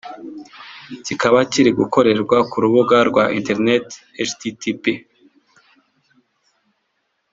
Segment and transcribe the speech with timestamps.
[1.05, 3.97] (kikaba kiri gukorerwa ku rubuga rwa interineti
[4.29, 4.85] http